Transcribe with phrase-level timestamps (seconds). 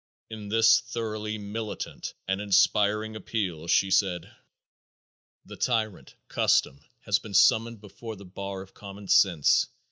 [0.31, 4.35] In this thoroughly militant and inspiring appeal she said:
[5.45, 9.67] "The tyrant, Custom, has been summoned before the bar of Common Sense.